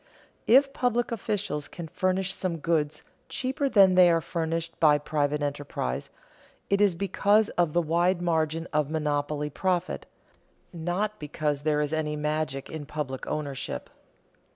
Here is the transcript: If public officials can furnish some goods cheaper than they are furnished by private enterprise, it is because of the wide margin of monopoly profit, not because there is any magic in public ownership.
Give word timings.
If 0.47 0.73
public 0.73 1.11
officials 1.11 1.67
can 1.67 1.87
furnish 1.87 2.33
some 2.33 2.57
goods 2.57 3.03
cheaper 3.29 3.69
than 3.69 3.93
they 3.93 4.09
are 4.09 4.19
furnished 4.19 4.79
by 4.79 4.97
private 4.97 5.43
enterprise, 5.43 6.09
it 6.71 6.81
is 6.81 6.95
because 6.95 7.49
of 7.49 7.73
the 7.73 7.83
wide 7.83 8.19
margin 8.19 8.67
of 8.73 8.89
monopoly 8.89 9.51
profit, 9.51 10.07
not 10.73 11.19
because 11.19 11.61
there 11.61 11.81
is 11.81 11.93
any 11.93 12.15
magic 12.15 12.67
in 12.67 12.87
public 12.87 13.27
ownership. 13.27 13.91